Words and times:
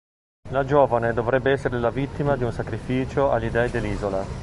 La 0.49 0.65
giovane 0.65 1.13
dovrebbe 1.13 1.51
essere 1.51 1.77
la 1.77 1.91
vittima 1.91 2.35
di 2.35 2.43
un 2.43 2.51
sacrificio 2.51 3.29
agli 3.29 3.51
dei 3.51 3.69
dell'isola. 3.69 4.25